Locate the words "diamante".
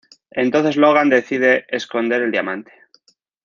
2.31-2.71